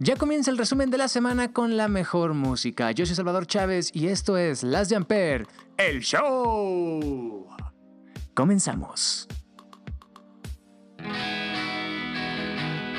Ya 0.00 0.14
comienza 0.14 0.52
el 0.52 0.58
resumen 0.58 0.90
de 0.90 0.98
la 0.98 1.08
semana 1.08 1.52
con 1.52 1.76
la 1.76 1.88
mejor 1.88 2.32
música. 2.32 2.92
Yo 2.92 3.04
soy 3.04 3.16
Salvador 3.16 3.48
Chávez 3.48 3.90
y 3.92 4.06
esto 4.06 4.36
es 4.36 4.62
Las 4.62 4.88
de 4.88 4.94
Ampere, 4.94 5.46
el 5.76 6.00
show. 6.00 7.48
Comenzamos. 8.32 9.26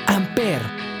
Ampere 0.06 0.99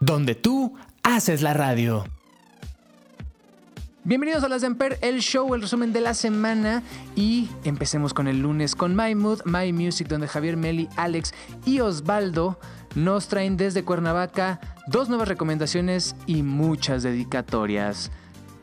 Donde 0.00 0.34
tú 0.34 0.74
haces 1.04 1.40
la 1.40 1.54
radio. 1.54 2.04
Bienvenidos 4.02 4.42
a 4.42 4.48
Las 4.48 4.62
Demper, 4.62 4.98
el 5.00 5.20
show, 5.20 5.54
el 5.54 5.62
resumen 5.62 5.92
de 5.92 6.00
la 6.00 6.12
semana 6.14 6.82
y 7.14 7.48
empecemos 7.62 8.12
con 8.12 8.26
el 8.26 8.40
lunes 8.40 8.74
con 8.74 8.96
My 8.96 9.14
Mood, 9.14 9.42
My 9.44 9.72
Music, 9.72 10.08
donde 10.08 10.26
Javier 10.26 10.56
Meli, 10.56 10.88
Alex 10.96 11.34
y 11.64 11.78
Osvaldo 11.78 12.58
nos 12.96 13.28
traen 13.28 13.56
desde 13.56 13.84
Cuernavaca 13.84 14.58
dos 14.88 15.08
nuevas 15.08 15.28
recomendaciones 15.28 16.16
y 16.26 16.42
muchas 16.42 17.04
dedicatorias. 17.04 18.10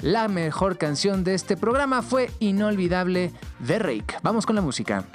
La 0.02 0.28
mejor 0.28 0.78
canción 0.78 1.24
de 1.24 1.36
este 1.36 1.56
programa 1.56 2.02
fue 2.02 2.30
Inolvidable 2.40 3.32
de 3.60 3.80
Rake. 3.80 4.18
Vamos 4.24 4.46
con 4.46 4.58
la 4.58 4.62
música. 4.62 5.06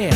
Era 0.00 0.14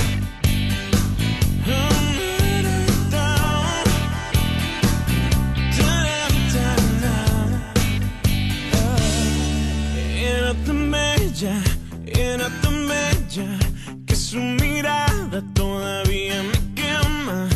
tan 10.64 10.88
bella, 10.88 11.60
era 12.06 12.48
tan 12.60 12.86
bella 12.86 13.58
que 14.06 14.14
su 14.14 14.36
mirada 14.36 15.42
todavía 15.52 16.44
me 16.44 16.74
quema. 16.76 17.48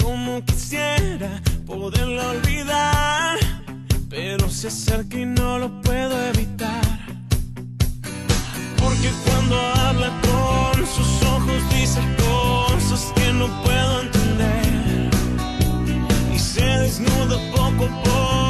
Como 0.00 0.44
quisiera 0.44 1.42
poderla 1.66 2.30
olvidar, 2.30 3.38
pero 4.08 4.48
se 4.48 4.68
acerca 4.68 5.18
y 5.18 5.24
no 5.26 5.58
lo 5.58 5.82
puedo 5.82 6.16
evitar. 6.28 7.00
Porque 8.78 9.10
cuando 9.24 9.81
que 13.14 13.32
no 13.32 13.46
puedo 13.62 14.00
entender. 14.02 15.10
Y 16.34 16.38
se 16.38 16.64
desnuda 16.64 17.38
poco 17.54 17.84
a 17.84 18.02
poco 18.02 18.41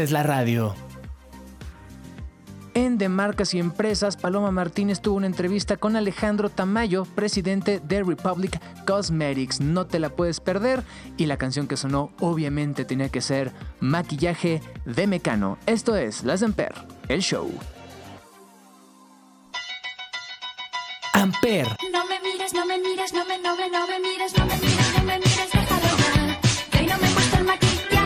haces 0.00 0.12
la 0.12 0.22
radio. 0.22 0.74
En 2.72 2.96
De 2.96 3.10
Marcas 3.10 3.52
y 3.52 3.58
Empresas, 3.58 4.16
Paloma 4.16 4.50
Martínez 4.50 5.00
tuvo 5.02 5.16
una 5.16 5.26
entrevista 5.26 5.76
con 5.76 5.94
Alejandro 5.94 6.48
Tamayo, 6.48 7.04
presidente 7.04 7.80
de 7.80 8.02
Republic 8.02 8.58
Cosmetics. 8.86 9.60
No 9.60 9.86
te 9.86 9.98
la 9.98 10.08
puedes 10.08 10.40
perder 10.40 10.84
y 11.18 11.26
la 11.26 11.36
canción 11.36 11.66
que 11.66 11.76
sonó 11.76 12.12
obviamente 12.20 12.86
tenía 12.86 13.10
que 13.10 13.20
ser 13.20 13.52
Maquillaje 13.80 14.62
de 14.86 15.06
Mecano. 15.06 15.58
Esto 15.66 15.96
es 15.96 16.24
Las 16.24 16.40
de 16.40 16.46
Amper, 16.46 16.72
el 17.08 17.20
show. 17.20 17.50
Amper, 21.12 21.66
No 21.92 22.06
me 22.06 22.20
mires, 22.20 22.54
no 22.54 22.64
me 22.64 22.78
mires, 22.78 23.12
no 23.12 23.26
me, 23.26 23.38
no 23.38 23.54
me, 23.54 23.68
no 23.68 23.86
me 23.86 24.00
mires, 24.00 24.38
no 24.38 24.46
me 24.46 24.56
mires, 24.56 24.94
no 24.96 25.04
me 25.04 25.18
mires, 25.18 25.50
déjalo 25.52 25.96
ya. 25.98 26.40
Que 26.70 26.78
hoy 26.78 26.86
no 26.86 26.96
me 26.96 27.12
gusta 27.12 27.38
el 27.38 27.44
maquillaje 27.44 27.99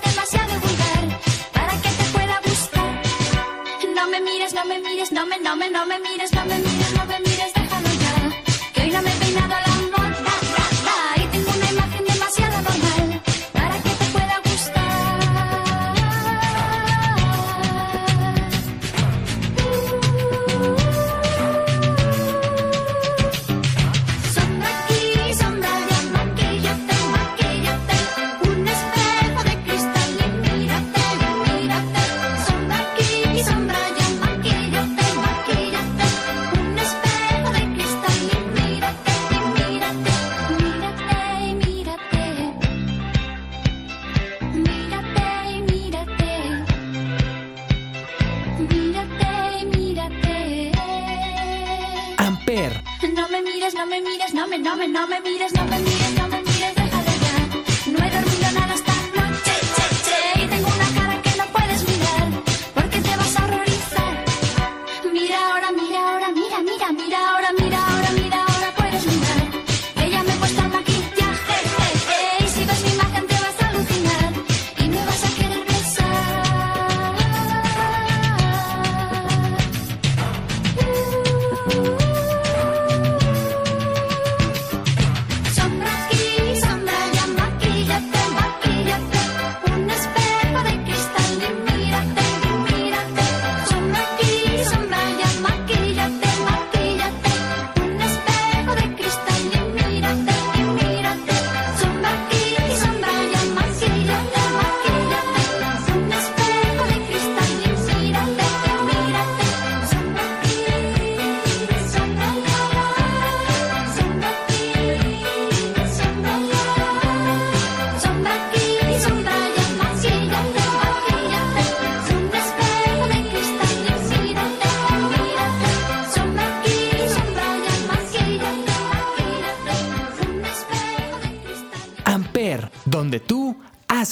demasiado 0.00 0.52
vulgar 0.60 1.20
para 1.52 1.72
que 1.82 1.88
te 1.88 2.04
pueda 2.12 2.40
gustar. 2.44 3.02
No 3.94 4.08
me 4.08 4.20
mires, 4.20 4.54
no 4.54 4.64
me 4.64 4.78
mires, 4.78 5.12
no 5.12 5.26
me, 5.26 5.38
no 5.40 5.56
me, 5.56 5.70
no 5.70 5.86
me 5.86 5.98
mires, 6.00 6.32
no 6.32 6.44
me 6.46 6.58
mires, 6.58 6.92
no 6.96 7.04
me 7.06 7.18
mires, 7.20 7.52
déjalo 7.54 7.88
ya. 8.04 8.14
Que 8.72 8.80
hoy 8.82 8.90
no 8.90 9.02
me 9.02 9.12
he 9.12 9.16
peinado 9.16 9.54
la 9.66 9.71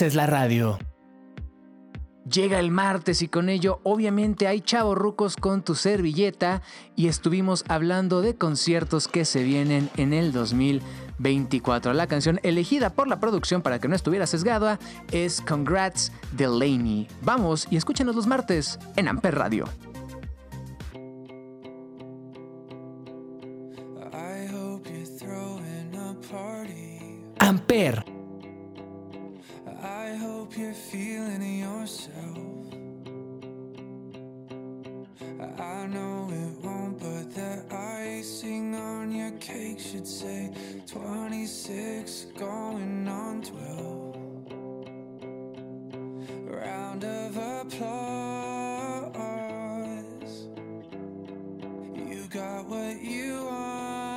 Es 0.00 0.14
la 0.14 0.26
radio. 0.26 0.78
Llega 2.24 2.58
el 2.58 2.70
martes 2.70 3.20
y 3.20 3.28
con 3.28 3.50
ello 3.50 3.80
obviamente 3.82 4.46
hay 4.46 4.62
chavos 4.62 4.96
rucos 4.96 5.36
con 5.36 5.62
tu 5.62 5.74
servilleta 5.74 6.62
y 6.96 7.08
estuvimos 7.08 7.66
hablando 7.68 8.22
de 8.22 8.34
conciertos 8.34 9.08
que 9.08 9.26
se 9.26 9.42
vienen 9.42 9.90
en 9.98 10.14
el 10.14 10.32
2024. 10.32 11.92
La 11.92 12.06
canción 12.06 12.40
elegida 12.42 12.94
por 12.94 13.08
la 13.08 13.20
producción 13.20 13.60
para 13.60 13.78
que 13.78 13.88
no 13.88 13.94
estuviera 13.94 14.26
sesgada 14.26 14.78
es 15.12 15.42
Congrats 15.42 16.12
Delaney. 16.32 17.06
Vamos 17.20 17.66
y 17.70 17.76
escúchanos 17.76 18.16
los 18.16 18.26
martes 18.26 18.78
en 18.96 19.06
Amper 19.06 19.34
Radio. 19.34 19.66
Amper 27.38 28.19
here 30.60 30.74
feeling 30.74 31.58
yourself. 31.58 32.36
I 35.58 35.86
know 35.86 36.28
it 36.30 36.52
won't, 36.62 36.98
but 36.98 37.34
that 37.34 37.72
icing 37.72 38.74
on 38.74 39.10
your 39.10 39.30
cake 39.38 39.80
should 39.80 40.06
say 40.06 40.52
26 40.86 42.26
going 42.36 43.08
on 43.08 43.40
12 43.40 44.16
Round 46.44 47.04
of 47.04 47.36
applause. 47.38 47.80
You 51.96 52.26
got 52.28 52.66
what 52.66 53.00
you 53.00 53.46
want. 53.46 54.09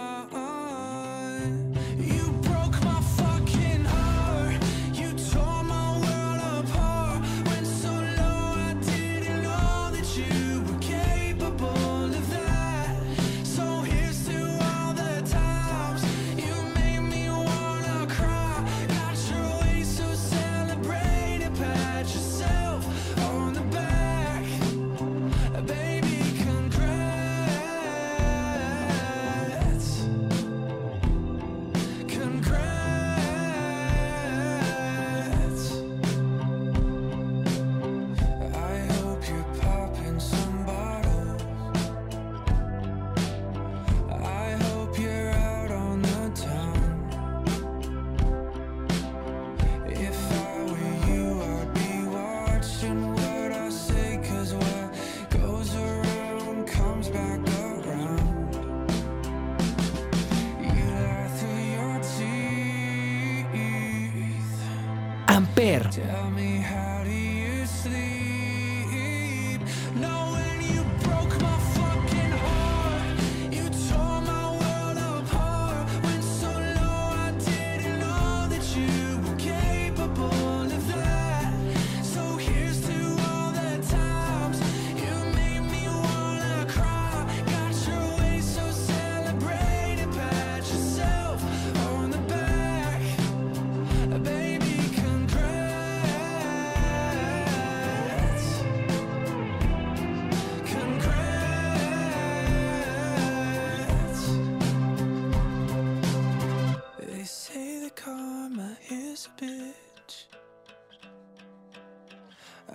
tell 66.07 66.29
me 66.31 66.52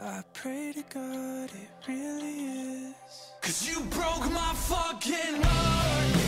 I 0.00 0.23
pray 0.33 0.73
to 0.75 0.83
God 0.95 1.50
it 1.50 1.88
really 1.88 2.45
is. 2.45 2.95
Cause 3.40 3.69
you 3.69 3.81
broke 3.90 4.31
my 4.31 4.52
fucking 4.55 5.43
heart. 5.43 6.27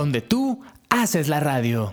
donde 0.00 0.22
tú 0.22 0.62
haces 0.88 1.28
la 1.28 1.40
radio. 1.40 1.92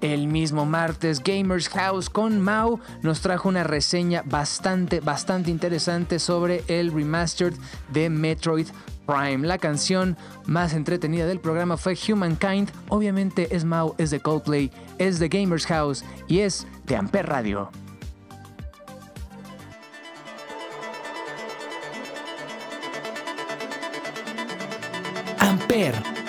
El 0.00 0.28
mismo 0.28 0.64
martes, 0.64 1.22
Gamers 1.22 1.68
House 1.68 2.08
con 2.08 2.40
Mau 2.40 2.80
nos 3.02 3.20
trajo 3.20 3.50
una 3.50 3.64
reseña 3.64 4.22
bastante, 4.24 5.00
bastante 5.00 5.50
interesante 5.50 6.18
sobre 6.18 6.64
el 6.68 6.90
remastered 6.90 7.52
de 7.92 8.08
Metroid 8.08 8.66
Prime. 9.04 9.46
La 9.46 9.58
canción 9.58 10.16
más 10.46 10.72
entretenida 10.72 11.26
del 11.26 11.38
programa 11.38 11.76
fue 11.76 11.98
Humankind. 12.08 12.70
Obviamente 12.88 13.54
es 13.54 13.66
Mau, 13.66 13.94
es 13.98 14.08
de 14.08 14.20
Coldplay, 14.20 14.70
es 14.96 15.18
de 15.18 15.28
Gamers 15.28 15.66
House 15.66 16.02
y 16.28 16.38
es 16.38 16.66
de 16.86 16.96
Amper 16.96 17.26
Radio. 17.26 17.70
Amper. 25.38 26.19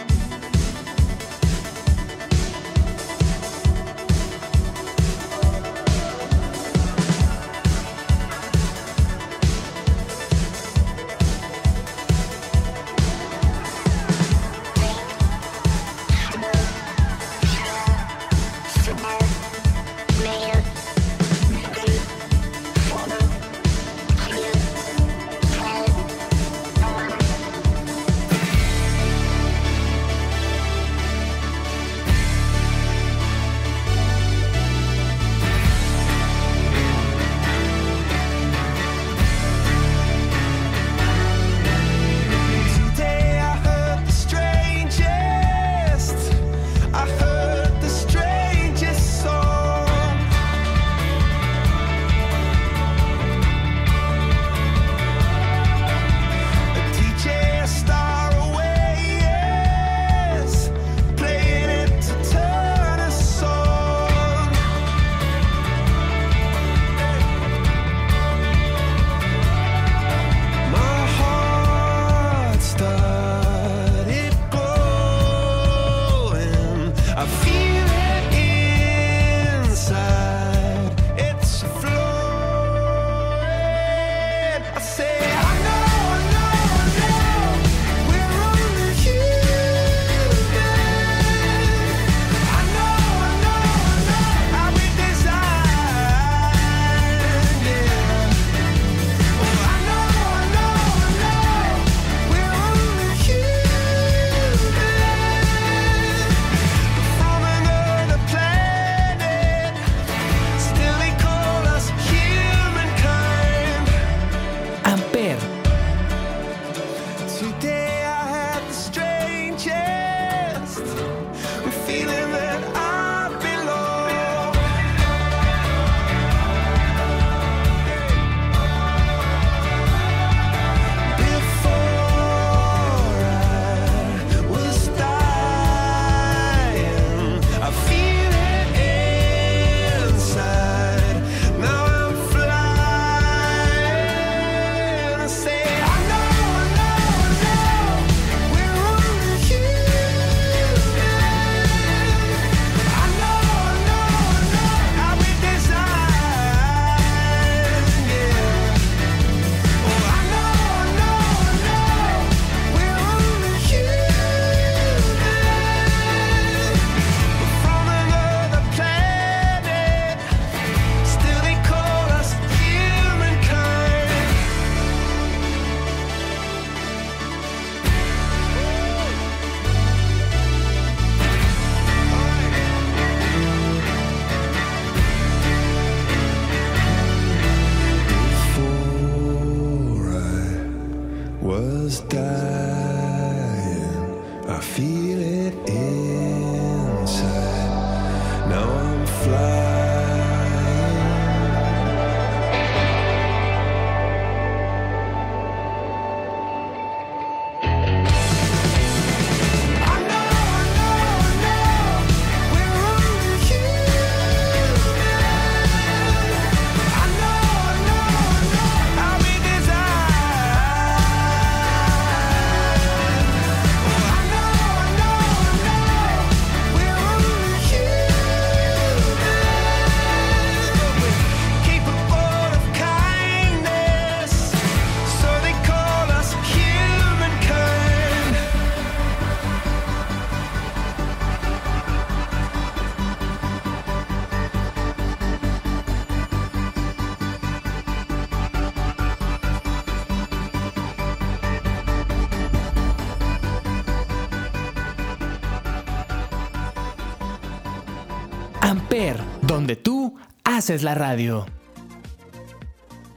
Amper, 258.72 259.18
donde 259.42 259.76
tú 259.76 260.16
haces 260.46 260.82
la 260.82 260.96
radio. 260.96 261.46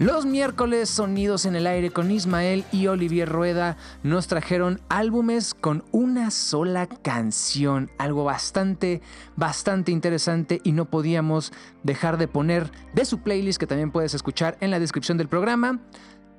Los 0.00 0.26
miércoles 0.26 0.90
Sonidos 0.90 1.46
en 1.46 1.54
el 1.54 1.68
Aire 1.68 1.90
con 1.90 2.10
Ismael 2.10 2.64
y 2.72 2.88
Olivier 2.88 3.28
Rueda 3.28 3.76
nos 4.02 4.26
trajeron 4.26 4.80
álbumes 4.88 5.54
con 5.54 5.84
una 5.92 6.32
sola 6.32 6.88
canción, 6.88 7.88
algo 7.98 8.24
bastante, 8.24 9.00
bastante 9.36 9.92
interesante 9.92 10.60
y 10.64 10.72
no 10.72 10.86
podíamos 10.86 11.52
dejar 11.84 12.18
de 12.18 12.26
poner 12.26 12.72
de 12.92 13.04
su 13.04 13.20
playlist 13.20 13.60
que 13.60 13.68
también 13.68 13.92
puedes 13.92 14.12
escuchar 14.12 14.58
en 14.60 14.72
la 14.72 14.80
descripción 14.80 15.18
del 15.18 15.28
programa, 15.28 15.78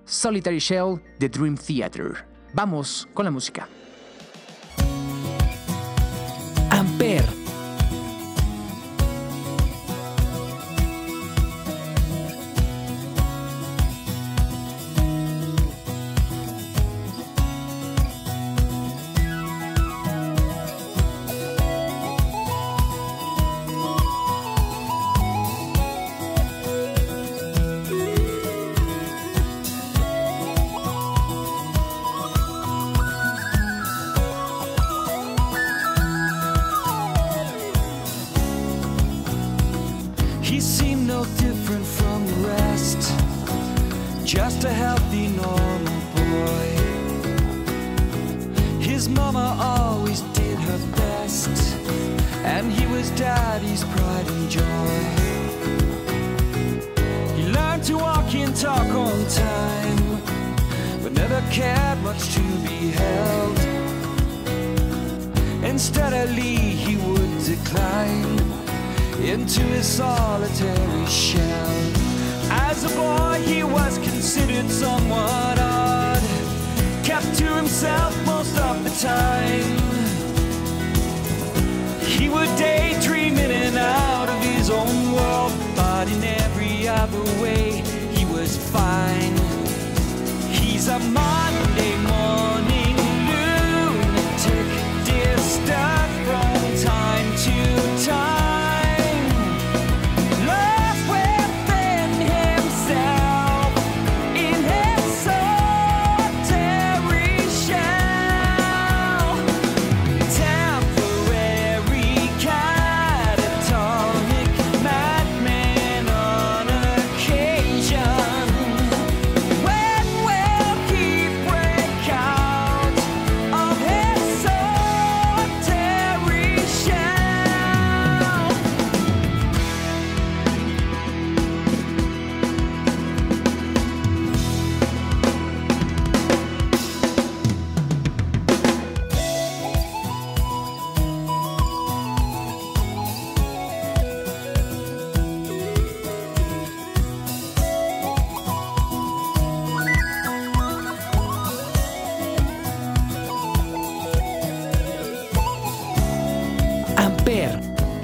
Solitary 0.03 0.59
Shell 0.59 1.01
de 1.19 1.29
Dream 1.29 1.55
Theater. 1.55 2.25
Vamos 2.53 3.07
con 3.13 3.23
la 3.23 3.31
música. 3.31 3.69
And 65.75 65.81
steadily 65.81 66.55
he 66.55 66.95
would 66.95 67.43
decline 67.43 68.39
into 69.21 69.59
his 69.59 69.85
solitary 69.85 71.05
shell. 71.05 71.91
As 72.49 72.85
a 72.85 72.95
boy, 72.95 73.43
he 73.45 73.61
was 73.61 73.97
considered 73.97 74.69
somewhat 74.69 75.59
odd, 75.59 76.23
kept 77.03 77.35
to 77.39 77.53
himself 77.53 78.15
most 78.25 78.57
of 78.57 78.85
the 78.85 78.89
time. 79.05 79.75
He 81.99 82.29
would 82.29 82.55
daydream 82.55 83.37
in 83.37 83.51
and 83.51 83.77
out 83.77 84.29
of 84.29 84.41
his 84.45 84.69
own 84.69 85.11
world, 85.11 85.51
but 85.75 86.07
in 86.07 86.23
every 86.23 86.87
other 86.87 87.21
way, 87.41 87.83
he 88.13 88.23
was 88.23 88.55
fine. 88.71 89.35
He's 90.49 90.87
a 90.87 90.99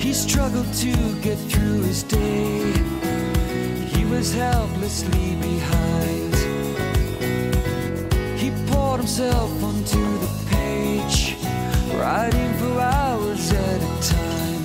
He 0.02 0.14
struggled 0.14 0.74
to 0.74 0.94
get 1.22 1.38
through 1.38 1.84
his 1.84 2.02
day. 2.02 2.74
He 3.94 4.04
was 4.04 4.34
helplessly 4.34 5.36
behind. 5.36 6.36
He 8.38 8.50
poured 8.68 8.98
himself 8.98 9.64
onto 9.64 10.04
the 10.18 10.32
page, 10.50 11.38
writing 11.94 12.52
for 12.56 12.80
hours 12.80 13.52
at 13.54 13.82
a 13.82 14.10
time. 14.10 14.62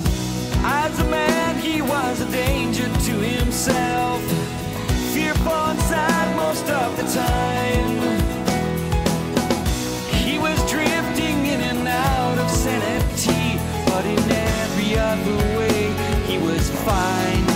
As 0.65 0.99
a 0.99 1.05
man, 1.05 1.55
he 1.59 1.83
was 1.83 2.19
a 2.19 2.31
danger 2.31 2.85
to 2.87 3.13
himself, 3.13 4.21
fearful 5.13 5.69
inside 5.69 6.35
most 6.35 6.67
of 6.67 6.97
the 6.97 7.05
time. 7.13 8.19
He 10.25 10.39
was 10.39 10.57
drifting 10.69 11.45
in 11.45 11.61
and 11.61 11.87
out 11.87 12.39
of 12.39 12.49
sanity, 12.49 13.59
but 13.85 14.03
in 14.03 14.36
every 14.87 14.99
other 14.99 15.57
way, 15.57 15.91
he 16.25 16.37
was 16.37 16.69
fine. 16.69 17.46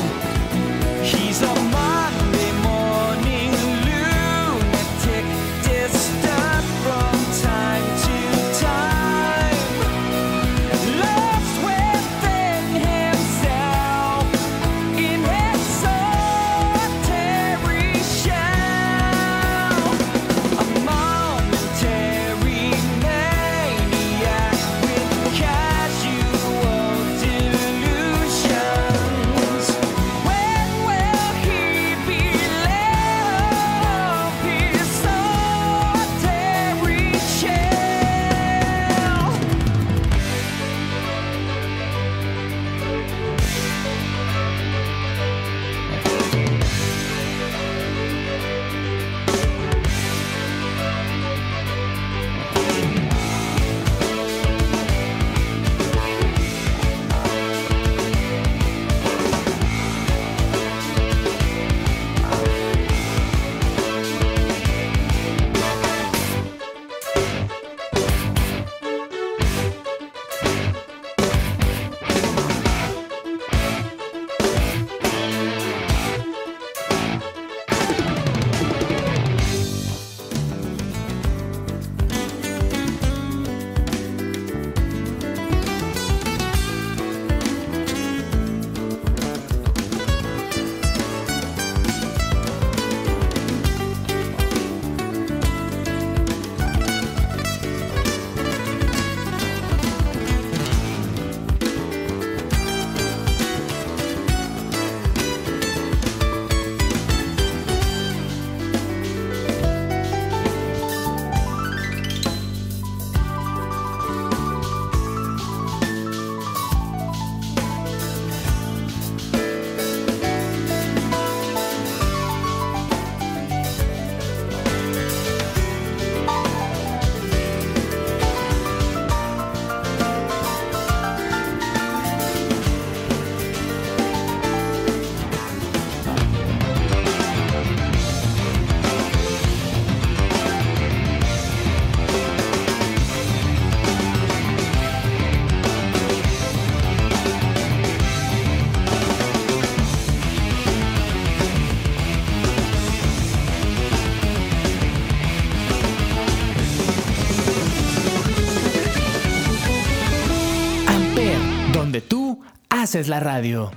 Haces 162.91 163.07
la 163.07 163.21
radio. 163.21 163.71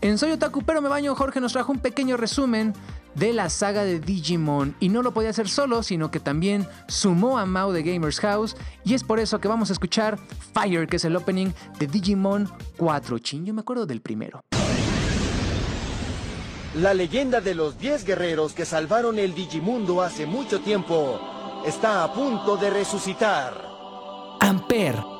En 0.00 0.18
Soy 0.18 0.30
Otaku 0.30 0.62
pero 0.62 0.80
me 0.80 0.88
baño, 0.88 1.16
Jorge 1.16 1.40
nos 1.40 1.52
trajo 1.52 1.72
un 1.72 1.80
pequeño 1.80 2.16
resumen 2.16 2.74
de 3.16 3.32
la 3.32 3.50
saga 3.50 3.82
de 3.82 3.98
Digimon 3.98 4.76
y 4.78 4.88
no 4.88 5.02
lo 5.02 5.12
podía 5.12 5.30
hacer 5.30 5.48
solo, 5.48 5.82
sino 5.82 6.12
que 6.12 6.20
también 6.20 6.64
sumó 6.86 7.38
a 7.38 7.46
Mao 7.46 7.72
de 7.72 7.82
Gamers 7.82 8.20
House 8.20 8.56
y 8.84 8.94
es 8.94 9.02
por 9.02 9.18
eso 9.18 9.40
que 9.40 9.48
vamos 9.48 9.70
a 9.70 9.72
escuchar 9.72 10.16
Fire, 10.54 10.86
que 10.86 10.94
es 10.94 11.04
el 11.04 11.16
opening 11.16 11.48
de 11.80 11.88
Digimon 11.88 12.48
4. 12.76 13.18
Chin, 13.18 13.44
yo 13.44 13.52
me 13.52 13.62
acuerdo 13.62 13.84
del 13.84 14.00
primero. 14.00 14.44
La 16.76 16.94
leyenda 16.94 17.40
de 17.40 17.56
los 17.56 17.80
10 17.80 18.04
guerreros 18.04 18.52
que 18.52 18.64
salvaron 18.64 19.18
el 19.18 19.34
Digimundo 19.34 20.02
hace 20.02 20.24
mucho 20.24 20.60
tiempo 20.60 21.18
está 21.66 22.04
a 22.04 22.12
punto 22.14 22.56
de 22.56 22.70
resucitar. 22.70 23.60
Ampere. 24.38 25.19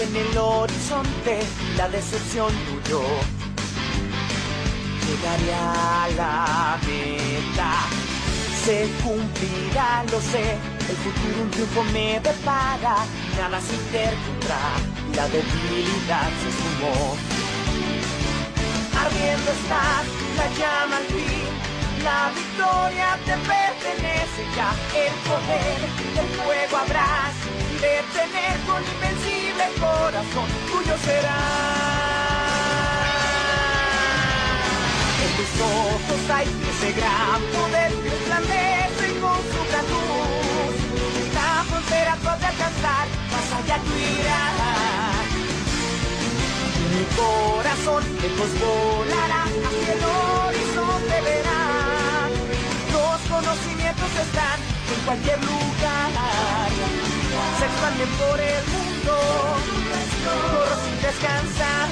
En 0.00 0.16
el 0.16 0.38
horizonte, 0.38 1.40
la 1.76 1.88
decepción 1.88 2.52
tuyo. 2.66 3.02
Llegaré 5.06 5.54
a 5.54 6.08
la 6.16 6.78
meta, 6.86 7.72
se 8.64 8.88
cumplirá, 9.02 10.04
lo 10.10 10.20
sé. 10.20 10.56
El 10.88 10.96
futuro 10.96 11.42
un 11.42 11.50
triunfo 11.50 11.82
me 11.92 12.20
depara, 12.20 12.96
nada 13.36 13.60
se 13.60 13.74
interpondrá, 13.74 14.64
la 15.14 15.28
debilidad 15.28 16.28
se 16.42 16.50
sumó. 16.58 17.16
Ardiendo 19.00 19.50
está 19.50 20.02
la 20.36 20.46
llama 20.58 20.96
al 20.98 21.06
fin, 21.06 22.04
la 22.04 22.30
victoria 22.34 23.18
te 23.24 23.32
pertenece 23.32 24.42
ya, 24.54 24.70
el 24.94 25.12
poder 25.26 25.80
del 26.14 26.28
fuego 26.36 26.76
habrás 26.76 27.65
de 27.80 28.02
tener 28.12 28.56
con 28.66 28.82
invencible 28.82 29.64
corazón, 29.78 30.48
tuyo 30.70 30.96
será. 31.04 31.40
En 35.24 35.30
tus 35.36 35.52
ojos 35.60 36.20
hay 36.30 36.46
ese 36.70 36.92
gran 36.92 37.40
poder 37.54 37.92
que 38.02 38.10
resplandece 38.10 39.06
con 39.20 39.38
su 39.52 39.60
gran 39.68 39.86
luz. 39.92 40.74
La 41.34 41.64
frontera 41.68 42.16
puede 42.16 42.46
alcanzar, 42.46 43.06
más 43.32 43.48
allá 43.58 43.76
tú 43.84 43.92
irás. 43.96 45.26
Mi 46.92 47.04
corazón 47.20 48.02
lejos 48.22 48.52
volará, 48.60 49.42
hacia 49.66 49.92
el 49.92 50.04
horizonte 50.04 51.16
verá. 51.28 51.62
Los 52.92 53.20
conocimientos 53.28 54.10
están 54.24 54.58
en 54.94 55.00
cualquier 55.04 55.38
lugar. 55.44 57.15
Se 57.58 57.64
expanden 57.64 58.08
por 58.18 58.40
el 58.40 58.62
mundo, 58.74 59.14
corro 60.24 60.64
sin 60.84 61.02
descansar. 61.02 61.88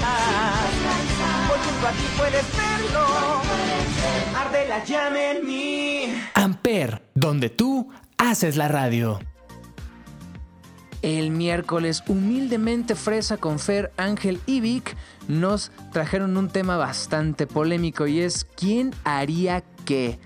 Voy 1.49 1.59
junto 1.65 1.87
a 1.87 1.91
ti, 1.93 2.07
puedes 2.17 2.45
verlo. 2.57 3.07
Arde 4.37 4.69
la 4.69 4.85
llama 4.85 5.23
en 5.31 5.47
mí. 5.47 6.15
Ampere, 6.35 7.03
donde 7.15 7.51
tú 7.51 7.91
haces 8.19 8.57
la 8.57 8.69
radio. 8.69 9.21
El 11.05 11.31
miércoles, 11.31 12.03
humildemente 12.09 12.95
fresa 12.95 13.37
con 13.37 13.59
Fer, 13.59 13.93
Ángel 13.99 14.41
y 14.47 14.61
Vic 14.61 14.97
nos 15.29 15.71
trajeron 15.93 16.37
un 16.39 16.49
tema 16.49 16.79
bastante 16.79 17.47
polémico 17.47 18.07
y 18.07 18.21
es 18.21 18.47
¿quién 18.57 18.95
haría 19.05 19.63
qué? 19.85 20.19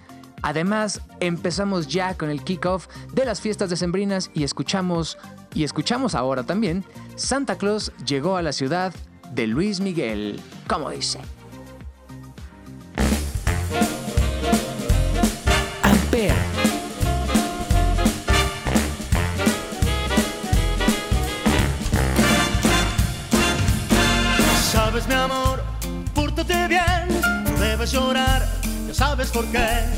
Además, 0.43 1.01
empezamos 1.21 1.89
ya 1.89 2.15
con 2.17 2.31
el 2.31 2.43
kickoff 2.43 2.87
de 3.13 3.25
las 3.25 3.41
fiestas 3.41 3.71
decembrinas 3.71 4.31
y 4.35 4.45
escuchamos, 4.45 5.19
y 5.55 5.65
escuchamos 5.65 6.15
ahora 6.15 6.45
también, 6.45 6.85
Santa 7.17 7.57
Claus 7.57 7.93
llegó 8.07 8.37
a 8.37 8.43
la 8.43 8.53
ciudad 8.53 8.95
de 9.33 9.47
Luis 9.47 9.81
Miguel, 9.81 10.41
como 10.67 10.91
dice. 10.91 11.19
Ampere. 15.83 16.35
Sabes, 24.73 25.07
mi 25.09 25.15
amor, 25.15 25.63
pórtate 26.15 26.69
bien, 26.69 27.09
no 27.45 27.61
debes 27.61 27.93
llorar, 27.93 28.47
ya 28.87 28.95
sabes 28.95 29.31
por 29.31 29.45
qué. 29.47 29.98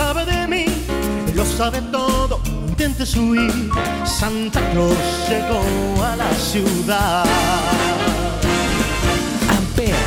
Sabe 0.00 0.24
de 0.24 0.46
mí, 0.48 0.64
lo 1.34 1.44
sabe 1.44 1.80
todo. 1.92 2.40
Intentes 2.68 3.14
huir, 3.16 3.70
Santa 4.04 4.60
Claus 4.72 5.04
llegó 5.28 5.62
a 6.10 6.16
la 6.16 6.30
ciudad. 6.50 7.24
Ampere. 9.58 10.04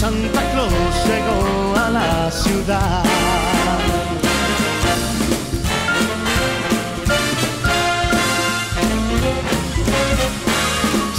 Santa 0.00 0.42
Claus 0.52 0.94
llegó 1.08 1.40
a 1.84 1.90
la 1.98 2.30
ciudad. 2.42 3.04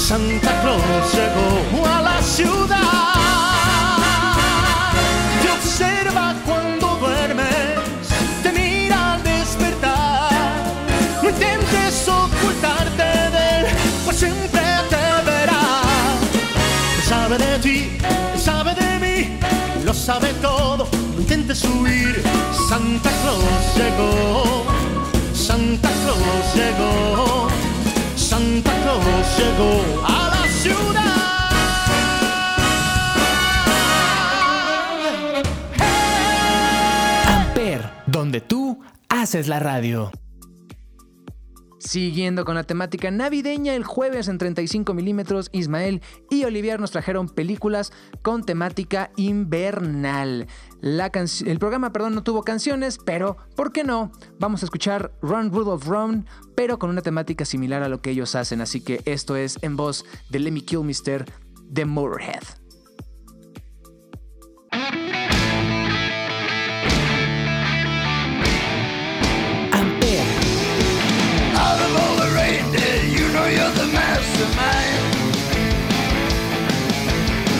Santa 0.09 0.51
Claus 0.61 1.05
llegó 1.15 1.87
a 1.87 2.01
la 2.01 2.21
ciudad. 2.21 3.10
Sabe 20.01 20.33
todo, 20.41 20.87
no 21.15 21.21
intentes 21.21 21.63
huir. 21.63 22.23
Santa 22.67 23.11
Claus 23.21 23.63
llegó, 23.75 24.65
Santa 25.33 25.89
Claus 26.03 26.55
llegó, 26.55 27.47
Santa 28.15 28.71
Claus 28.81 29.27
llegó 29.37 30.05
a 30.05 30.29
la 30.29 30.47
ciudad. 30.61 31.21
Donde 38.07 38.41
tú 38.41 38.81
haces 39.07 39.47
la 39.47 39.59
radio. 39.59 40.11
Siguiendo 41.91 42.45
con 42.45 42.55
la 42.55 42.63
temática 42.63 43.11
navideña, 43.11 43.75
el 43.75 43.83
jueves 43.83 44.29
en 44.29 44.37
35 44.37 44.93
milímetros, 44.93 45.49
Ismael 45.51 46.01
y 46.29 46.45
Olivier 46.45 46.79
nos 46.79 46.91
trajeron 46.91 47.27
películas 47.27 47.91
con 48.21 48.45
temática 48.45 49.11
invernal. 49.17 50.47
El 50.81 51.59
programa, 51.59 51.91
perdón, 51.91 52.15
no 52.15 52.23
tuvo 52.23 52.43
canciones, 52.43 52.97
pero 52.97 53.35
¿por 53.57 53.73
qué 53.73 53.83
no? 53.83 54.13
Vamos 54.39 54.63
a 54.63 54.67
escuchar 54.67 55.11
Run 55.21 55.51
Rudolph 55.51 55.85
Run, 55.85 56.25
pero 56.55 56.79
con 56.79 56.89
una 56.89 57.01
temática 57.01 57.43
similar 57.43 57.83
a 57.83 57.89
lo 57.89 58.01
que 58.01 58.11
ellos 58.11 58.35
hacen. 58.35 58.61
Así 58.61 58.79
que 58.79 59.01
esto 59.03 59.35
es 59.35 59.57
en 59.61 59.75
voz 59.75 60.05
de 60.29 60.39
Lemmy 60.39 60.61
Kilmister 60.61 61.25
de 61.65 61.83
Motorhead. 61.83 62.43
you're 73.55 73.71
the 73.71 73.87
mastermind. 73.87 75.01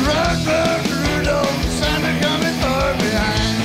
Rockford, 0.08 0.82
Rudolph, 1.04 1.64
Santa 1.80 2.14
coming 2.24 2.58
far 2.64 2.94
behind. 3.04 3.58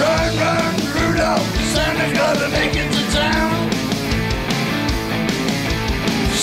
Rockford, 0.00 0.76
Rudolph, 0.96 1.48
Santa 1.72 2.06
gotta 2.14 2.48
make 2.50 2.74
it 2.76 2.90
to 2.96 3.02
town. 3.16 3.70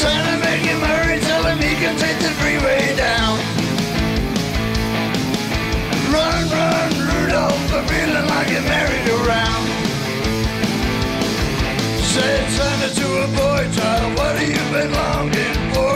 Santa 0.02 0.36
making 0.46 0.80
Murray 0.80 1.20
tell 1.20 1.44
him 1.44 1.58
he 1.60 1.76
can 1.76 1.96
take 1.98 2.18
the 2.20 2.32
freeway 2.40 2.96
down. 2.96 3.23
A 13.24 13.28
boy 13.28 13.64
child, 13.72 14.18
what 14.18 14.36
have 14.36 14.50
you 14.50 14.66
been 14.76 14.92
longing 14.92 15.60
for? 15.72 15.96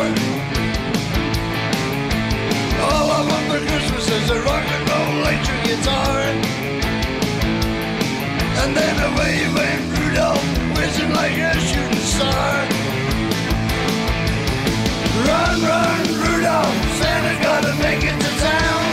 All 2.87 3.07
I 3.11 3.21
want 3.27 3.45
for 3.51 3.61
Christmas 3.67 4.07
is 4.07 4.29
a 4.29 4.39
rock 4.47 4.67
and 4.75 4.83
roll 4.87 5.09
electric 5.19 5.59
guitar. 5.67 6.19
And 8.61 8.71
then 8.77 8.95
away 9.09 9.35
went 9.57 9.83
Rudolph, 9.99 10.47
whizzing 10.77 11.11
like 11.19 11.35
a 11.35 11.51
shooting 11.59 12.07
star. 12.15 12.53
Run, 15.27 15.57
run, 15.67 16.03
Rudolph, 16.23 16.79
Santa 16.99 17.33
gotta 17.43 17.73
make 17.83 18.03
it 18.07 18.17
to 18.23 18.31
town. 18.47 18.83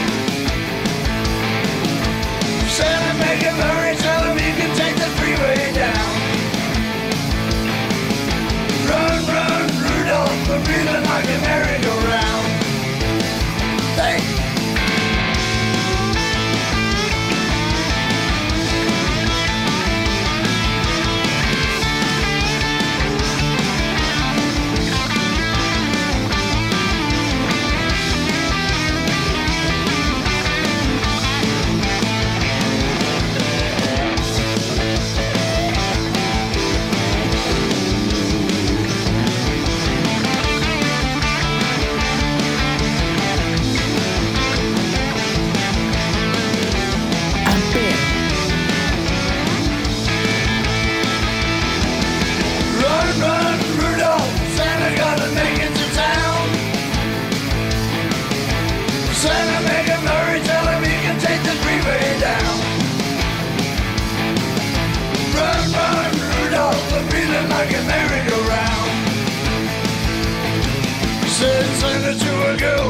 Santa, 2.67 3.13
make 3.23 3.41
him 3.47 3.55
hurry, 3.55 3.95
tell 3.95 4.23
him 4.27 4.37
he 4.37 4.51
can 4.59 4.74
run, 10.15 10.27
Rudolph, 10.27 10.49
I'm 10.49 10.63
feeling 10.63 11.03
like 11.03 11.25
a 11.25 12.04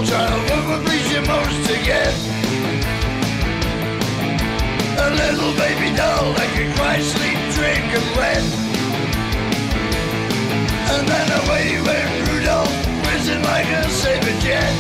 child, 0.06 0.42
what 0.50 0.64
would 0.70 0.86
please 0.86 1.10
you 1.12 1.22
most 1.26 1.58
to 1.66 1.76
get? 1.82 2.14
A 5.02 5.10
little 5.22 5.54
baby 5.58 5.90
doll 5.98 6.34
that 6.38 6.50
can 6.54 6.70
cry, 6.78 7.02
sleep, 7.02 7.40
drink, 7.58 7.86
and 7.90 8.08
wet. 8.14 8.46
And 10.94 11.04
then 11.10 11.28
away 11.42 11.66
went 11.82 12.12
Rudolph, 12.30 12.76
whizzing 13.06 13.42
like 13.42 13.66
a 13.66 13.84
saber 13.90 14.36
jet. 14.46 14.74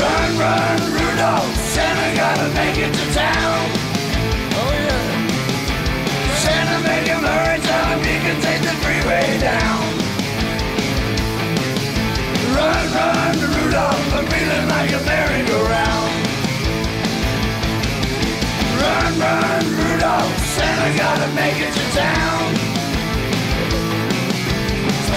Run, 0.00 0.30
run, 0.42 0.78
Rudolph, 0.90 1.54
Santa 1.70 2.08
gotta 2.18 2.48
make 2.58 2.78
it 2.82 2.92
to 2.98 3.06
town. 3.14 3.62
Oh 4.58 4.72
yeah. 4.74 5.06
Santa 6.42 6.78
make 6.88 7.06
him 7.06 7.22
hurry, 7.22 7.58
tell 7.62 7.86
him 7.94 8.00
he 8.02 8.16
can 8.26 8.36
take 8.42 8.62
the 8.66 8.74
freeway 8.82 9.38
down. 9.38 9.89
Run, 12.56 12.84
run, 12.92 13.34
Rudolph, 13.54 14.14
I'm 14.14 14.26
feeling 14.26 14.66
like 14.68 14.90
a 14.92 15.00
merry-go-round. 15.06 16.12
Run, 18.82 19.12
run, 19.18 19.62
Rudolph, 19.78 20.38
Santa 20.56 20.88
gotta 20.98 21.28
make 21.34 21.58
it 21.66 21.72
to 21.72 21.84
town. 21.94 22.48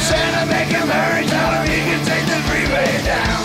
Santa 0.10 0.46
make 0.46 0.68
him 0.68 0.88
hurry, 0.88 1.26
tell 1.26 1.52
him 1.58 1.66
he 1.74 1.80
can 1.90 2.02
take 2.06 2.26
the 2.32 2.40
freeway 2.48 2.92
down. 3.04 3.44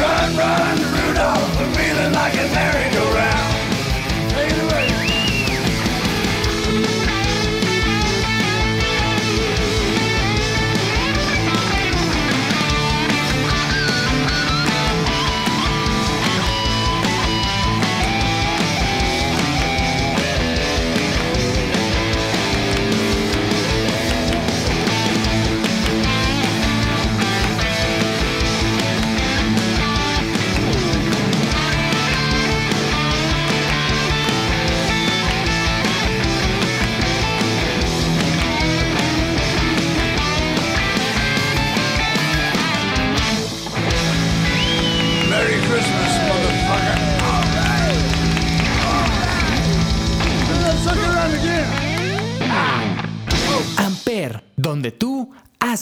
Run, 0.00 0.36
run, 0.36 0.76
Rudolph, 0.96 1.60
I'm 1.60 1.72
feeling 1.74 2.12
like 2.12 2.34
a 2.34 2.46
merry-go-round. 2.54 3.51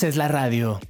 Haces 0.01 0.17
la 0.17 0.29
radio. 0.29 0.81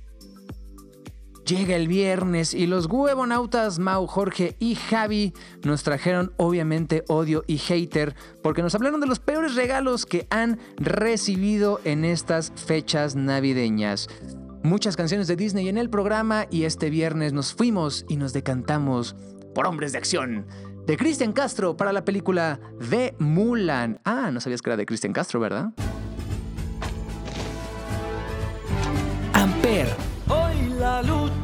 Llega 1.44 1.74
el 1.74 1.88
viernes 1.88 2.54
y 2.54 2.68
los 2.68 2.86
huevonautas 2.86 3.80
Mau, 3.80 4.06
Jorge 4.06 4.54
y 4.60 4.76
Javi 4.76 5.32
nos 5.64 5.82
trajeron 5.82 6.32
obviamente 6.36 7.02
odio 7.08 7.42
y 7.48 7.58
hater 7.58 8.14
porque 8.40 8.62
nos 8.62 8.76
hablaron 8.76 9.00
de 9.00 9.08
los 9.08 9.18
peores 9.18 9.56
regalos 9.56 10.06
que 10.06 10.28
han 10.30 10.60
recibido 10.76 11.80
en 11.82 12.04
estas 12.04 12.52
fechas 12.54 13.16
navideñas. 13.16 14.06
Muchas 14.62 14.96
canciones 14.96 15.26
de 15.26 15.34
Disney 15.34 15.68
en 15.68 15.78
el 15.78 15.90
programa 15.90 16.46
y 16.48 16.62
este 16.62 16.88
viernes 16.88 17.32
nos 17.32 17.52
fuimos 17.52 18.04
y 18.08 18.14
nos 18.14 18.32
decantamos 18.32 19.16
por 19.56 19.66
Hombres 19.66 19.90
de 19.90 19.98
Acción 19.98 20.46
de 20.86 20.96
Cristian 20.96 21.32
Castro 21.32 21.76
para 21.76 21.92
la 21.92 22.04
película 22.04 22.60
de 22.88 23.16
Mulan. 23.18 23.98
Ah, 24.04 24.30
no 24.30 24.40
sabías 24.40 24.62
que 24.62 24.70
era 24.70 24.76
de 24.76 24.86
Cristian 24.86 25.12
Castro, 25.12 25.40
¿verdad? 25.40 25.72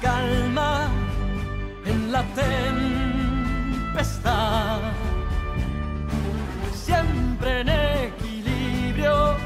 Calma 0.00 0.88
en 1.84 2.12
la 2.12 2.22
tempestad. 3.94 4.10
Siempre 6.74 7.60
en 7.60 7.68
equilibrio 7.68 9.36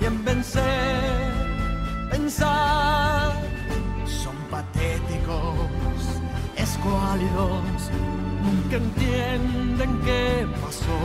y 0.00 0.04
en 0.04 0.24
vencer, 0.24 1.32
pensar. 2.10 3.32
Son 4.06 4.36
sólidos 6.82 7.90
nunca 8.42 8.76
entienden 8.76 10.00
qué 10.04 10.46
pasó. 10.62 10.98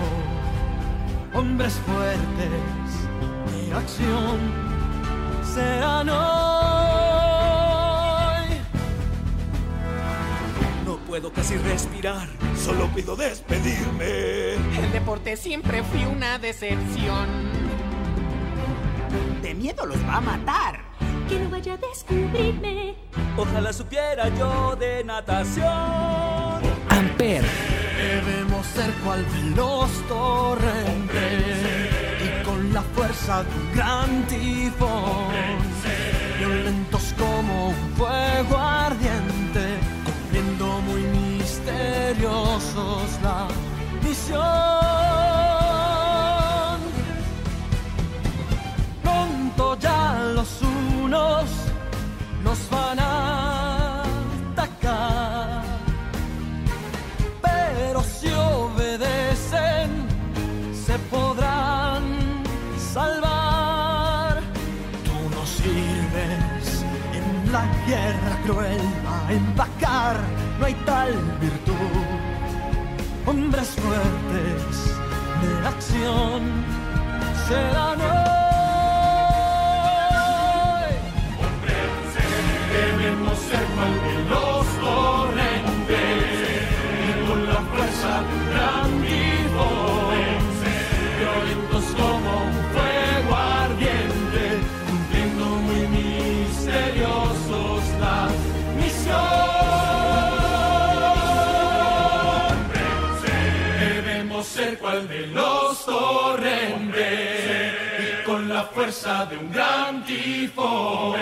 Hombres 1.33 1.73
fuertes 1.85 2.91
de 3.51 3.73
acción 3.73 4.39
serán 5.53 6.09
hoy. 6.09 6.52
Puedo 11.13 11.31
casi 11.31 11.57
respirar, 11.57 12.27
solo 12.57 12.87
pido 12.87 13.15
despedirme. 13.15 14.53
El 14.55 14.91
deporte 14.91 15.37
siempre 15.37 15.83
fue 15.83 16.07
una 16.07 16.39
decepción. 16.39 17.27
De 19.43 19.53
miedo 19.53 19.85
los 19.85 20.03
va 20.07 20.15
a 20.15 20.21
matar. 20.21 20.79
Que 21.29 21.39
no 21.39 21.51
vaya 21.51 21.75
a 21.75 21.77
descubrirme. 21.77 22.95
Ojalá 23.37 23.71
supiera 23.71 24.29
yo 24.29 24.75
de 24.75 25.03
natación. 25.03 25.67
Amper, 26.89 27.43
Debemos 27.95 28.65
ser 28.65 28.91
cual 29.05 29.23
veloz 29.25 29.91
torrente 30.07 31.29
y 32.25 32.43
con 32.43 32.73
la 32.73 32.81
fuerza 32.81 33.43
de 33.43 33.49
un 33.55 33.71
gran 33.75 34.23
tifón, 34.27 35.29
violentos 36.39 37.13
como 37.19 37.69
un 37.69 37.93
fuego 37.95 38.57
ardiente, 38.57 39.42
misteriosos 41.63 43.21
la 43.21 43.47
misión. 44.03 44.39
Pronto 49.01 49.77
ya 49.79 50.31
los 50.35 50.61
unos 50.61 51.45
nos 52.43 52.69
van 52.69 52.99
a 52.99 54.03
atacar 54.51 55.63
pero 57.41 58.03
si 58.03 58.29
obedecen 58.29 59.89
se 60.73 60.97
podrán 61.11 62.03
salvar. 62.93 64.41
Tú 65.05 65.17
no 65.35 65.45
sirves 65.45 66.85
en 67.13 67.51
la 67.51 67.65
guerra 67.87 68.33
cruel 68.45 68.82
no 70.63 70.67
hay 70.67 70.75
tal 70.85 71.11
virtud. 71.41 71.73
Hombres 73.25 73.69
fuertes 73.83 74.95
de 75.41 75.49
acción 75.67 76.41
serán 77.47 77.99
hoy. 77.99 78.13
Debemos 82.77 83.37
ser 83.39 83.65
cual 83.75 83.95
los 84.31 84.65
torrentes 84.85 86.23
con 87.27 87.39
la 87.45 87.59
fuerza 87.71 88.13
de 88.29 89.02
los 105.87 105.95
torrentes 105.95 107.73
y 107.99 108.23
con 108.25 108.49
la 108.49 108.63
fuerza 108.63 109.25
de 109.25 109.37
un 109.37 109.51
gran 109.51 110.03
tifón, 110.05 111.15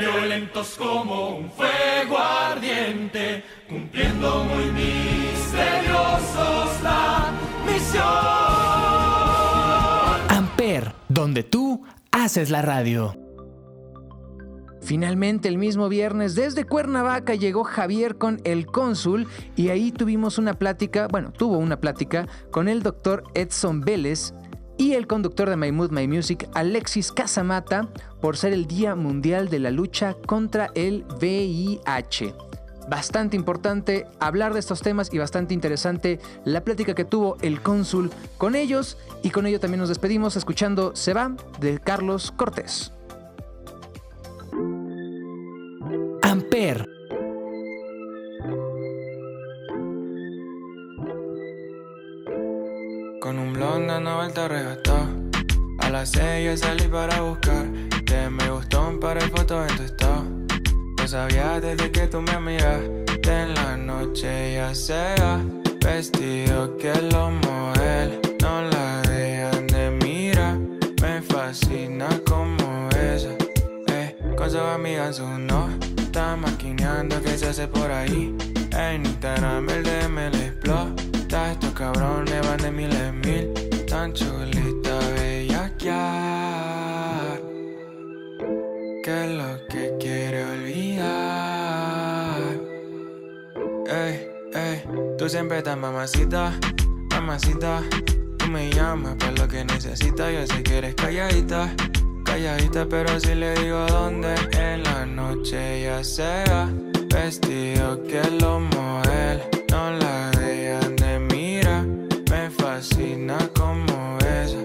violentos 0.00 0.76
como 0.76 1.36
un 1.36 1.50
fuego 1.50 2.18
ardiente, 2.18 3.44
cumpliendo 3.68 4.44
muy 4.44 4.64
misteriosos 4.72 5.72
la 6.82 7.32
misión. 7.66 8.04
Amper, 10.28 10.92
donde 11.08 11.42
tú 11.42 11.84
haces 12.10 12.50
la 12.50 12.62
radio. 12.62 13.25
Finalmente, 14.86 15.48
el 15.48 15.58
mismo 15.58 15.88
viernes, 15.88 16.36
desde 16.36 16.62
Cuernavaca 16.62 17.34
llegó 17.34 17.64
Javier 17.64 18.18
con 18.18 18.40
el 18.44 18.66
cónsul 18.66 19.26
y 19.56 19.70
ahí 19.70 19.90
tuvimos 19.90 20.38
una 20.38 20.54
plática, 20.54 21.08
bueno, 21.10 21.32
tuvo 21.32 21.58
una 21.58 21.80
plática 21.80 22.28
con 22.52 22.68
el 22.68 22.84
doctor 22.84 23.24
Edson 23.34 23.80
Vélez 23.80 24.32
y 24.78 24.92
el 24.92 25.08
conductor 25.08 25.50
de 25.50 25.56
My 25.56 25.72
Mood, 25.72 25.90
My 25.90 26.06
Music, 26.06 26.48
Alexis 26.54 27.10
Casamata, 27.10 27.88
por 28.20 28.36
ser 28.36 28.52
el 28.52 28.68
Día 28.68 28.94
Mundial 28.94 29.48
de 29.48 29.58
la 29.58 29.72
Lucha 29.72 30.14
contra 30.24 30.70
el 30.76 31.04
VIH. 31.20 32.32
Bastante 32.88 33.34
importante 33.34 34.06
hablar 34.20 34.52
de 34.52 34.60
estos 34.60 34.82
temas 34.82 35.12
y 35.12 35.18
bastante 35.18 35.52
interesante 35.52 36.20
la 36.44 36.62
plática 36.62 36.94
que 36.94 37.04
tuvo 37.04 37.38
el 37.42 37.60
cónsul 37.60 38.12
con 38.38 38.54
ellos 38.54 38.98
y 39.24 39.30
con 39.30 39.46
ello 39.46 39.58
también 39.58 39.80
nos 39.80 39.88
despedimos 39.88 40.36
escuchando 40.36 40.94
Se 40.94 41.12
va 41.12 41.34
de 41.58 41.80
Carlos 41.80 42.30
Cortés. 42.30 42.92
Con 53.20 53.38
un 53.38 53.52
blonde 53.52 53.88
dando 53.88 54.16
vuelta 54.16 54.46
arrebató. 54.46 55.06
A 55.80 55.90
las 55.90 56.12
seis 56.12 56.46
yo 56.46 56.56
salí 56.56 56.84
para 56.84 57.20
buscar. 57.20 57.66
Te 58.06 58.30
me 58.30 58.48
gustó 58.48 58.88
un 58.88 58.98
par 58.98 59.20
de 59.20 59.28
fotos 59.28 59.70
en 59.70 59.76
tu 59.76 59.82
estado. 59.82 60.24
Lo 60.98 61.06
sabía 61.06 61.60
desde 61.60 61.90
que 61.90 62.06
tú 62.06 62.22
me 62.22 62.40
miraste 62.40 63.42
en 63.42 63.54
la 63.54 63.76
noche 63.76 64.54
ya 64.54 64.74
sea 64.74 65.44
Vestido 65.84 66.74
que 66.78 66.94
los 67.12 67.32
model 67.32 68.18
no 68.40 68.62
la 68.62 69.02
dejan 69.02 69.66
de 69.66 69.90
mirar. 69.90 70.56
Me 71.02 71.20
fascina 71.20 72.08
como 72.26 72.88
esa. 72.92 73.36
Eh, 73.88 74.16
con 74.38 74.50
sus 74.50 74.60
amigas 74.60 75.20
uno 75.20 75.68
está 76.16 76.34
maquineando 76.34 77.20
que 77.20 77.36
se 77.36 77.46
hace 77.46 77.68
por 77.68 77.90
ahí. 77.90 78.34
En 78.72 79.04
Instagram 79.04 79.68
el 79.68 79.82
DM 79.82 80.30
le 80.30 80.46
explota. 80.46 81.52
Estos 81.52 81.72
cabrones 81.72 82.40
van 82.40 82.56
de 82.56 82.70
mil 82.70 82.90
en 82.90 83.20
mil. 83.20 83.52
Tan 83.86 84.14
chulita, 84.14 84.98
bellaquear. 85.14 85.98
Que 89.04 89.24
es 89.24 89.30
lo 89.30 89.66
que 89.68 89.94
quiere 90.00 90.42
olvidar. 90.46 91.04
Ey, 93.86 94.26
ey, 94.54 94.84
tú 95.18 95.28
siempre 95.28 95.58
estás 95.58 95.76
mamacita, 95.76 96.58
mamacita. 97.10 97.82
Tú 98.38 98.46
me 98.46 98.70
llamas 98.70 99.16
para 99.16 99.32
lo 99.32 99.46
que 99.46 99.66
necesitas. 99.66 100.32
Yo 100.32 100.46
sé 100.46 100.62
que 100.62 100.78
eres 100.78 100.94
calladita, 100.94 101.68
calladita, 102.36 102.86
pero 102.86 103.18
si 103.18 103.34
le 103.34 103.54
digo 103.54 103.86
dónde. 103.86 104.34
En 104.58 104.82
la 104.82 105.06
noche 105.06 105.82
ya 105.84 106.04
sea 106.04 106.68
vestido 107.08 108.02
que 108.02 108.20
los 108.40 108.60
model 108.60 109.40
no 109.70 109.90
la 109.92 110.30
dejan 110.32 110.96
de 110.96 111.18
mirar. 111.18 111.86
Me 112.30 112.50
fascina 112.50 113.38
como 113.56 114.18
esa. 114.18 114.58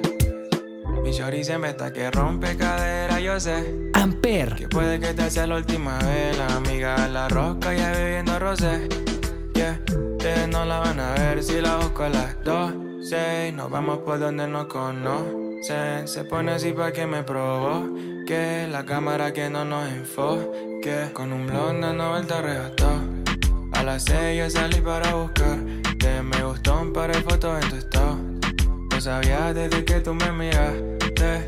Mi 1.02 1.12
shorty 1.12 1.46
se 1.46 1.58
meta 1.58 1.94
que 1.94 2.12
rompe 2.12 2.58
cadera, 2.58 3.22
yo 3.22 3.40
sé. 3.40 3.74
Amper. 3.94 4.56
Que 4.56 4.68
puede 4.68 5.00
que 5.00 5.12
esta 5.12 5.30
sea 5.30 5.48
la 5.48 5.56
última 5.56 5.98
vez. 6.00 6.38
La 6.38 6.48
amiga 6.58 7.08
la 7.08 7.30
rosca 7.30 7.74
ya 7.74 7.92
bebiendo 7.92 8.38
rosé. 8.38 8.90
Yeah, 9.54 9.80
ustedes 10.18 10.50
no 10.50 10.66
la 10.66 10.80
van 10.80 11.00
a 11.00 11.14
ver 11.14 11.42
si 11.42 11.62
la 11.62 11.78
busco 11.78 12.04
a 12.04 12.10
las 12.10 12.44
dos. 12.44 12.74
Seis, 13.02 13.54
nos 13.54 13.70
vamos 13.72 14.00
por 14.00 14.20
donde 14.20 14.46
nos 14.46 14.66
conocen. 14.66 15.41
Se 15.62 16.24
pone 16.24 16.53
así 16.53 16.72
pa' 16.74 16.91
que 16.91 17.05
me 17.05 17.24
provoque. 17.24 18.68
La 18.72 18.84
cámara 18.84 19.32
que 19.32 19.49
no 19.49 19.64
nos 19.64 19.88
enfoque. 19.89 21.12
Con 21.14 21.32
un 21.32 21.45
blonde 21.45 21.88
dando 21.88 22.09
vuelta 22.09 22.39
arrebató. 22.39 22.89
A 23.74 23.84
las 23.84 24.03
seis 24.03 24.39
yo 24.39 24.49
salí 24.49 24.82
para 24.82 25.14
buscar. 25.14 25.59
Te 25.99 26.22
me 26.24 26.43
gustó 26.43 26.82
un 26.82 26.91
par 26.91 27.12
de 27.12 27.22
fotos 27.22 27.64
en 27.64 27.70
tu 27.70 27.76
estado. 27.76 28.18
Lo 28.91 28.99
sabía 28.99 29.53
desde 29.53 29.86
que 29.86 29.99
tú 29.99 30.16
me 30.16 30.32
miraste. 30.32 31.45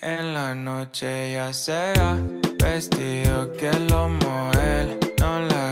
En 0.00 0.34
la 0.34 0.54
noche 0.54 1.32
ya 1.32 1.52
sea 1.52 2.18
vestido 2.62 3.52
que 3.54 3.72
los 3.90 4.10
model 4.10 4.98
no 5.18 5.40
la 5.40 5.67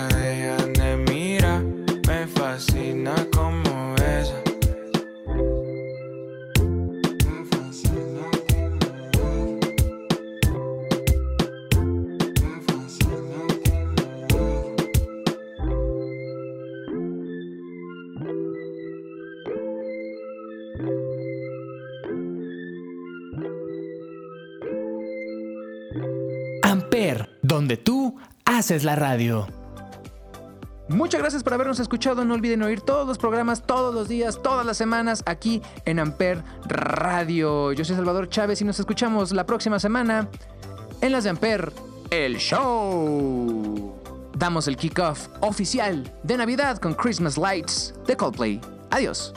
donde 27.67 27.77
tú 27.79 28.17
haces 28.45 28.85
la 28.85 28.95
radio. 28.95 29.49
Muchas 30.89 31.21
gracias 31.21 31.43
por 31.43 31.53
habernos 31.53 31.81
escuchado. 31.81 32.25
No 32.25 32.35
olviden 32.35 32.63
oír 32.63 32.81
todos 32.81 33.09
los 33.09 33.19
programas, 33.19 33.67
todos 33.67 33.93
los 33.93 34.07
días, 34.07 34.41
todas 34.41 34.65
las 34.65 34.77
semanas 34.77 35.25
aquí 35.27 35.63
en 35.85 35.99
Amper 35.99 36.45
Radio. 36.69 37.73
Yo 37.73 37.85
soy 37.85 37.97
Salvador 37.97 38.29
Chávez 38.29 38.61
y 38.61 38.65
nos 38.65 38.79
escuchamos 38.79 39.33
la 39.33 39.47
próxima 39.47 39.81
semana 39.81 40.29
en 41.01 41.11
las 41.11 41.25
de 41.25 41.31
Amper, 41.31 41.73
el 42.11 42.37
show. 42.37 43.93
Damos 44.37 44.69
el 44.69 44.77
kickoff 44.77 45.27
oficial 45.41 46.15
de 46.23 46.37
Navidad 46.37 46.79
con 46.79 46.95
Christmas 46.95 47.37
Lights 47.37 47.95
de 48.07 48.17
Coldplay. 48.17 48.61
Adiós. 48.91 49.35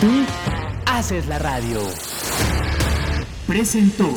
Tú 0.00 0.06
haces 0.86 1.26
la 1.26 1.38
radio. 1.38 1.78
Presentó. 3.46 4.08